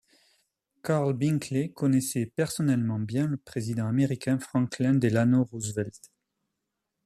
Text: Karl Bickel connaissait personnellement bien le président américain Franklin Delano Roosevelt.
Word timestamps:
Karl 0.81 1.13
Bickel 1.13 1.73
connaissait 1.73 2.25
personnellement 2.25 2.97
bien 2.97 3.27
le 3.27 3.37
président 3.37 3.85
américain 3.87 4.39
Franklin 4.39 4.95
Delano 4.95 5.43
Roosevelt. 5.43 6.09